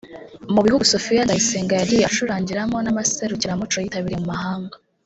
[0.53, 4.75] Mu bihugu Sophia Nzayisenga yagiye acurangiramo n’amaserukiramuco yitabiriye mu mahanga